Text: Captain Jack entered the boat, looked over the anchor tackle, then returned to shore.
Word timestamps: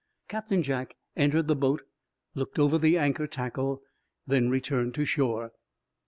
Captain 0.27 0.63
Jack 0.63 0.95
entered 1.15 1.47
the 1.47 1.55
boat, 1.55 1.83
looked 2.33 2.57
over 2.57 2.79
the 2.79 2.97
anchor 2.97 3.27
tackle, 3.27 3.83
then 4.25 4.49
returned 4.49 4.95
to 4.95 5.05
shore. 5.05 5.51